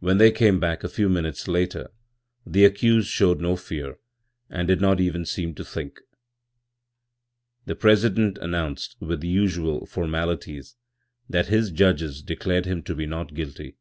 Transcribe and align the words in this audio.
When 0.00 0.18
they 0.18 0.32
came 0.32 0.58
back 0.58 0.82
a 0.82 0.88
few 0.88 1.08
minutes 1.08 1.46
later 1.46 1.92
the 2.44 2.64
accused 2.64 3.06
showed 3.06 3.40
no 3.40 3.54
fear 3.56 4.00
and 4.50 4.66
did 4.66 4.80
not 4.80 4.98
even 5.00 5.24
seem 5.24 5.54
to 5.54 5.64
think. 5.64 6.00
The 7.66 7.76
president 7.76 8.38
announced 8.38 8.96
with 8.98 9.20
the 9.20 9.28
usual 9.28 9.86
formalities 9.86 10.74
that 11.30 11.46
his 11.46 11.70
judges 11.70 12.22
declared 12.24 12.64
him 12.66 12.78
More 12.78 12.82
Stories 12.86 12.94
by 12.96 13.04
Guy 13.04 13.04
de 13.04 13.08
Maupassant 13.08 13.28
to 13.36 13.36
be 13.36 13.40
not 13.40 13.46
guilty. 13.46 13.76